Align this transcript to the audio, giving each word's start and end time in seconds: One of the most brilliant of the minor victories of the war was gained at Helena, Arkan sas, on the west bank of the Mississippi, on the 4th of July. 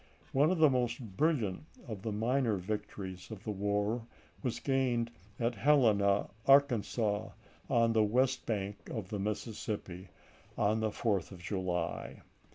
One 0.31 0.49
of 0.49 0.57
the 0.57 0.67
most 0.67 0.99
brilliant 0.99 1.63
of 1.87 2.01
the 2.01 2.11
minor 2.11 2.55
victories 2.57 3.29
of 3.29 3.43
the 3.43 3.51
war 3.51 4.07
was 4.41 4.59
gained 4.59 5.11
at 5.39 5.53
Helena, 5.53 6.31
Arkan 6.47 6.81
sas, 6.83 7.33
on 7.69 7.93
the 7.93 8.03
west 8.03 8.47
bank 8.47 8.89
of 8.89 9.09
the 9.09 9.19
Mississippi, 9.19 10.07
on 10.57 10.79
the 10.79 10.89
4th 10.89 11.31
of 11.31 11.43
July. 11.43 12.23